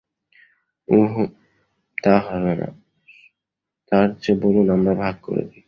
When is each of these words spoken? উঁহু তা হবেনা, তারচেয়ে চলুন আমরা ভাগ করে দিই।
উঁহু 0.87 1.23
তা 1.97 2.13
হবেনা, 2.19 2.69
তারচেয়ে 3.91 4.39
চলুন 4.41 4.67
আমরা 4.69 4.93
ভাগ 4.93 5.15
করে 5.21 5.41
দিই। 5.41 5.59